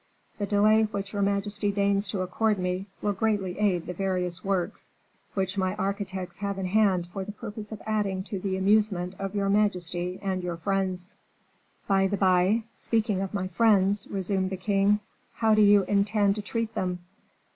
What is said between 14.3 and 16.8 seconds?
the king; "how do you intend to treat